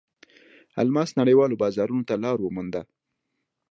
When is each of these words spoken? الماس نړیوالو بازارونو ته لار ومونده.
الماس 0.81 1.09
نړیوالو 1.19 1.59
بازارونو 1.63 2.07
ته 2.09 2.15
لار 2.23 2.37
ومونده. 2.41 2.81